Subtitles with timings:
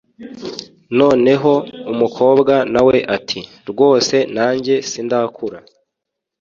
[0.99, 1.53] noneho
[1.91, 5.59] umukobwa na we ati 'rwose nanjye sindakura